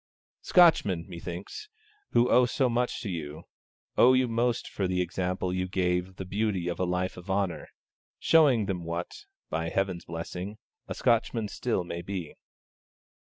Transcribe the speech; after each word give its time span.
Scotchmen, 0.41 1.05
methinks, 1.07 1.69
who 2.09 2.27
owe 2.27 2.47
so 2.47 2.67
much 2.69 3.01
to 3.03 3.09
you, 3.11 3.43
owe 3.95 4.13
you 4.13 4.27
most 4.27 4.67
for 4.67 4.87
the 4.87 4.99
example 4.99 5.53
you 5.53 5.67
gave 5.67 6.07
of 6.07 6.15
the 6.15 6.25
beauty 6.25 6.67
of 6.67 6.79
a 6.79 6.85
life 6.85 7.17
of 7.17 7.29
honour, 7.29 7.69
showing 8.17 8.65
them 8.65 8.83
what, 8.83 9.25
by 9.51 9.69
Heaven's 9.69 10.05
blessing, 10.05 10.57
a 10.87 10.95
Scotchman 10.95 11.49
still 11.49 11.83
might 11.83 12.07
be. 12.07 12.33